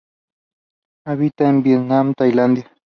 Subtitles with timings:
[1.05, 2.65] Habita en Vietnam Tailandia.